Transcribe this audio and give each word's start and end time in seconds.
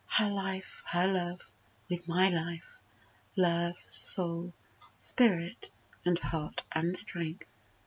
her 0.07 0.31
life, 0.31 0.81
her 0.87 1.05
love, 1.07 1.51
With 1.87 2.07
my 2.09 2.27
life, 2.27 2.81
love, 3.35 3.77
soul, 3.87 4.51
spirit 4.97 5.69
and 6.03 6.17
heart 6.17 6.63
and 6.71 6.97
strength. 6.97 7.45